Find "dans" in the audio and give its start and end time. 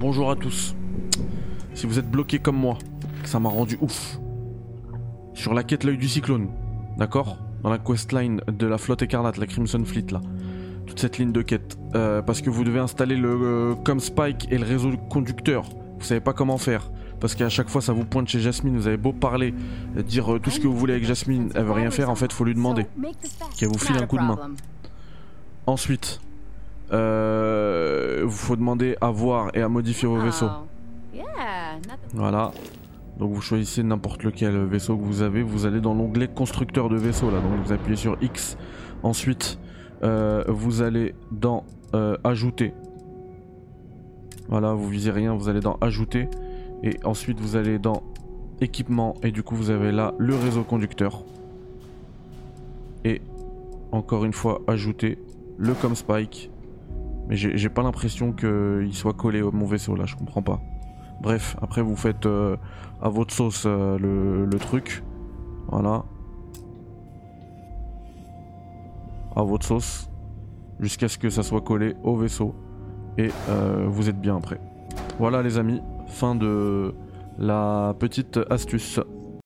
7.62-7.68, 35.80-35.94, 41.30-41.64, 45.60-45.76, 47.78-48.02